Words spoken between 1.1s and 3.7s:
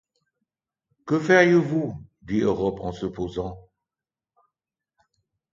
feriez-vous? dit Europe en se posant.